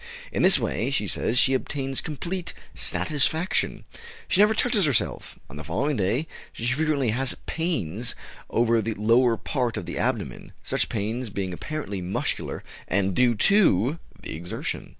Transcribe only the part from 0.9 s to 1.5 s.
says,